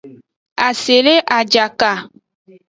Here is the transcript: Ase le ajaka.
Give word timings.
Ase 0.67 0.95
le 1.05 1.15
ajaka. 1.37 1.91